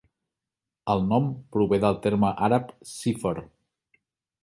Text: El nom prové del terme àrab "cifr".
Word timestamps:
El 0.93 1.03
nom 1.09 1.27
prové 1.57 1.81
del 1.85 2.01
terme 2.07 2.35
àrab 2.49 2.75
"cifr". 2.97 3.39